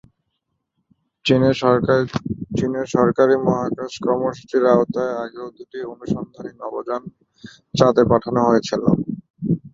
চীনের 2.55 2.85
সরকারি 2.95 3.35
মহাকাশ 3.45 3.93
কর্মসূচির 4.05 4.63
আওতায় 4.73 5.13
আগেও 5.23 5.47
দুটি 5.57 5.79
অনুসন্ধানী 5.93 6.51
নভোযান 6.61 7.01
চাঁদে 7.73 8.03
পাঠানো 8.11 8.41
হয়েছিল। 8.47 8.83